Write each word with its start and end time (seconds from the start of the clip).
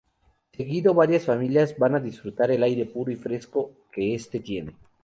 Seguido 0.57 0.95
varias 0.95 1.25
familias 1.25 1.77
van 1.77 1.93
a 1.93 1.99
disfrutar 1.99 2.49
el 2.49 2.63
aire 2.63 2.85
puro 2.87 3.11
y 3.11 3.17
fresco 3.17 3.69
que 3.91 4.15
este 4.15 4.39
tiene. 4.39 4.73